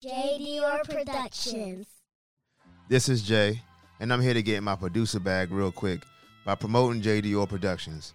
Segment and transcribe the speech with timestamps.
[0.00, 0.60] J.
[0.62, 1.88] Dior Productions.
[2.88, 3.60] This is Jay,
[3.98, 6.04] and I'm here to get my producer bag real quick
[6.44, 7.20] by promoting J.
[7.20, 8.14] Dior Productions.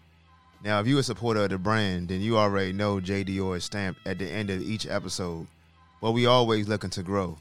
[0.64, 3.26] Now, if you're a supporter of the brand, then you already know J.
[3.26, 5.46] Dior is stamped at the end of each episode,
[6.00, 7.38] but we always looking to grow.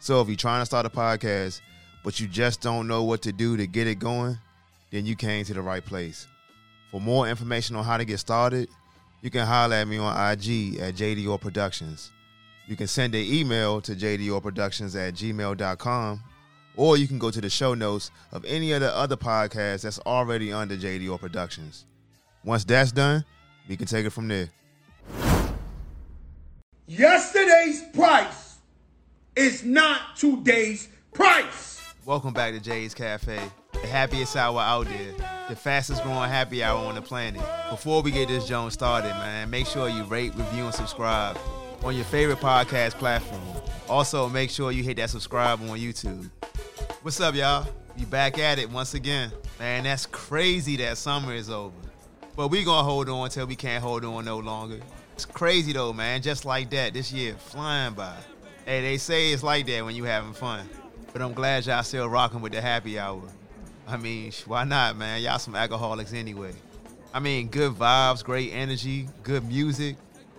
[0.00, 1.60] So if you're trying to start a podcast,
[2.02, 4.36] but you just don't know what to do to get it going,
[4.90, 6.26] then you came to the right place.
[6.90, 8.70] For more information on how to get started,
[9.22, 11.14] you can holler at me on IG at J.
[11.14, 12.10] Dior Productions.
[12.68, 16.22] You can send an email to jdiorproductions at gmail.com,
[16.76, 19.98] or you can go to the show notes of any of the other podcasts that's
[20.00, 20.98] already under J.
[20.98, 21.86] Dior Productions.
[22.44, 23.24] Once that's done,
[23.70, 24.50] we can take it from there.
[26.86, 28.58] Yesterday's price
[29.34, 31.82] is not today's price.
[32.04, 33.40] Welcome back to Jay's Cafe,
[33.72, 35.14] the happiest hour out there,
[35.48, 37.40] the fastest growing happy hour on the planet.
[37.70, 41.38] Before we get this joint started, man, make sure you rate, review, and subscribe
[41.82, 43.40] on your favorite podcast platform.
[43.88, 46.28] Also, make sure you hit that subscribe on YouTube.
[47.02, 47.66] What's up, y'all?
[47.96, 49.32] We back at it once again.
[49.58, 51.74] Man, that's crazy that summer is over.
[52.36, 54.78] But we gonna hold on till we can't hold on no longer.
[55.14, 56.22] It's crazy though, man.
[56.22, 58.14] Just like that, this year flying by.
[58.66, 60.68] Hey, they say it's like that when you having fun.
[61.12, 63.22] But I'm glad y'all still rocking with the happy hour.
[63.86, 65.22] I mean, why not, man?
[65.22, 66.52] Y'all some alcoholics anyway.
[67.14, 69.96] I mean, good vibes, great energy, good music.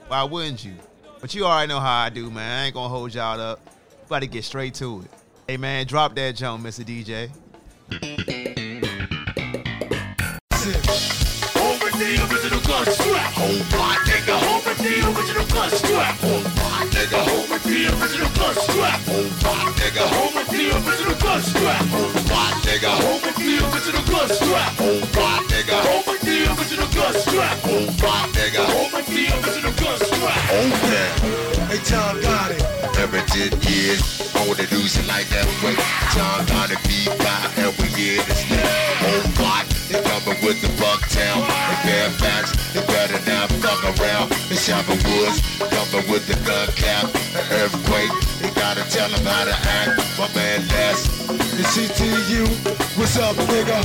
[0.07, 0.75] Why wouldn't you?
[1.21, 2.59] But you already know how I do, man.
[2.59, 3.59] I ain't gonna hold y'all up.
[4.09, 5.11] To get straight to it.
[5.47, 6.83] Hey, man, drop that jump, Mr.
[6.83, 7.29] DJ.
[11.99, 13.33] The original gun strap.
[13.37, 14.39] Home my nigga.
[14.81, 16.15] The original gun strap.
[16.25, 17.21] Home my nigga.
[17.61, 18.99] The original gun strap.
[19.05, 20.05] Home my nigga.
[20.49, 21.85] The original gun strap.
[21.93, 22.93] Home my nigga.
[23.37, 24.73] The original gun strap.
[24.79, 25.77] Home my nigga.
[26.25, 27.57] The original gun strap.
[27.61, 28.63] Home my nigga.
[29.05, 29.68] The original
[30.21, 32.59] Oh yeah, hey John got it.
[32.99, 34.03] Every 10 years,
[34.35, 35.79] I wanna do shit like that way.
[36.11, 38.59] John got it, be by every year this year.
[38.99, 41.39] Home block, they coming with the Bucktown.
[41.47, 44.35] In Fairfax, they better not fuck around.
[44.51, 45.39] In Shopping Woods,
[45.71, 47.07] coming with the gun cap.
[47.39, 48.11] An earthquake,
[48.43, 50.03] they gotta tell them how to act.
[50.19, 51.07] My man Les,
[51.55, 52.43] The CTU,
[52.99, 53.79] what's up, nigga?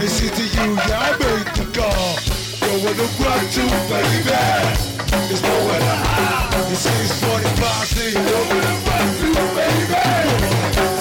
[0.00, 2.16] The CTU, yeah, I made the call.
[2.64, 4.93] Go with the run to, baby.
[5.34, 6.70] There's nowhere to hide.
[6.70, 9.98] You see, it's 45, see, run to, baby.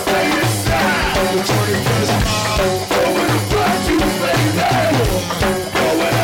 [0.02, 1.14] Stay inside.
[1.30, 2.58] The 21st mile,
[2.90, 3.96] go with the run to,
[4.26, 4.58] baby.
[5.78, 6.18] Nowhere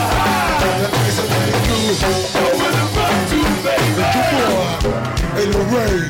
[5.36, 6.10] to the rain.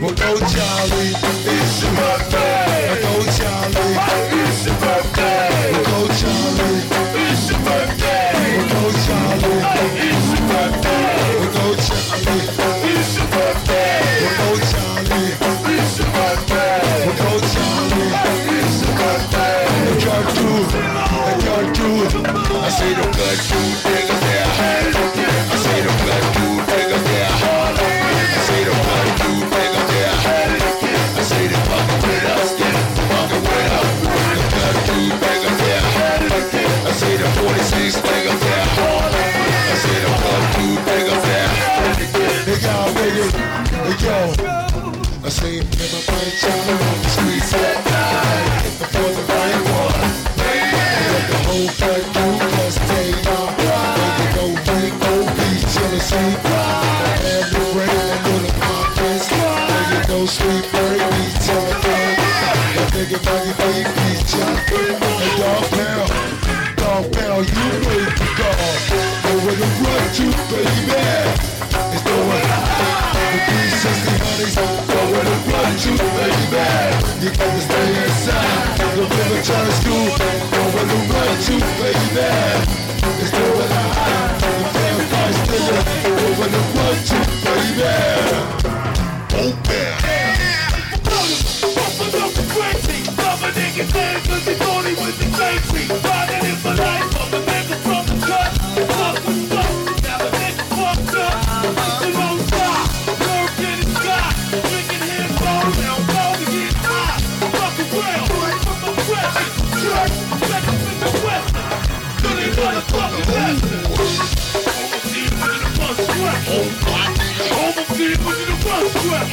[0.00, 2.45] Go Charlie, it's your birthday.
[45.26, 45.75] I seen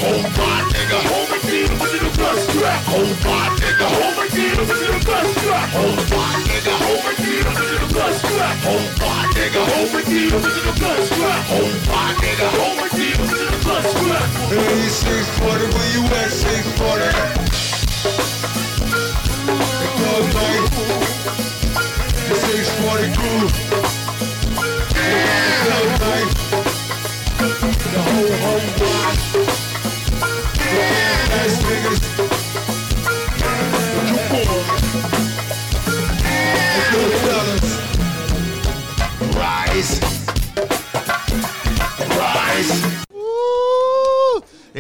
[0.01, 2.03] Home my nigga, home my nigga,
[2.87, 4.29] home my nigga, home my nigga, home my
[5.03, 7.33] nigga, home my nigga, home my nigga,
[8.63, 9.59] Home fire, nigga.
[9.59, 11.43] Home with the original blood squad.
[11.51, 12.47] Home fire, nigga.
[12.57, 14.25] Home with the original blood squad.
[14.49, 17.43] Hey, 640, where you at, 640?
[19.43, 20.63] The club night.
[22.29, 23.45] The 640 crew.
[24.95, 25.09] The
[25.99, 26.29] night.
[27.93, 28.92] The whole whole.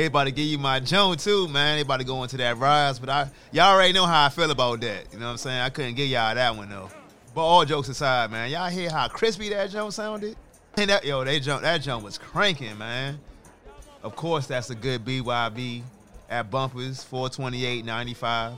[0.03, 1.77] They about to give you my Joan too, man.
[1.77, 4.51] They about to go into that rise, but I y'all already know how I feel
[4.51, 5.05] about that.
[5.13, 5.61] You know what I'm saying?
[5.61, 6.89] I couldn't give y'all that one though.
[7.33, 10.35] But all jokes aside, man, y'all hear how crispy that Joan sounded?
[10.75, 13.17] And that yo, they jump that jump was cranking, man.
[14.01, 15.83] Of course, that's a good BYB
[16.29, 18.57] at bumpers 428.95.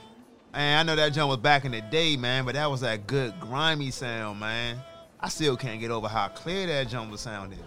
[0.52, 3.06] And I know that jump was back in the day, man, but that was that
[3.06, 4.80] good grimy sound, man.
[5.20, 7.60] I still can't get over how clear that jump was sounding.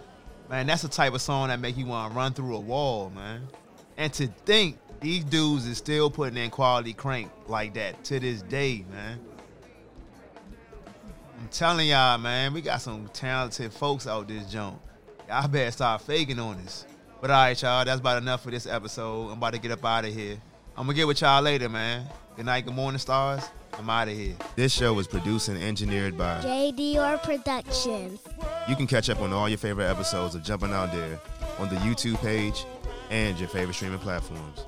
[0.49, 3.11] Man, that's the type of song that make you want to run through a wall,
[3.11, 3.47] man.
[3.99, 8.41] And to think these dudes is still putting in quality crank like that to this
[8.43, 9.19] day, man.
[11.37, 14.77] I'm telling y'all, man, we got some talented folks out this joint.
[15.27, 16.85] Y'all better start faking on this.
[17.19, 19.31] But all right, y'all, that's about enough for this episode.
[19.31, 20.37] I'm about to get up out of here.
[20.77, 22.07] I'm gonna get with y'all later, man.
[22.37, 23.49] Good night, good morning, stars.
[23.77, 24.35] I'm out of here.
[24.55, 26.39] This show was produced and engineered by.
[26.39, 26.71] J.
[26.71, 28.21] Dior Productions.
[28.69, 31.19] You can catch up on all your favorite episodes of Jumping Out There
[31.59, 32.65] on the YouTube page
[33.09, 34.63] and your favorite streaming platforms.